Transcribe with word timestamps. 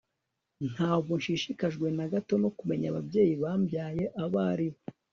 ntabwo 0.71 1.11
nshishikajwe 1.19 1.87
na 1.97 2.05
gato 2.13 2.33
no 2.43 2.49
kumenya 2.57 2.85
ababyeyi 2.89 3.33
bambyaye 3.43 4.03
abo 4.23 4.37
ari 4.51 4.67
bo 4.73 4.79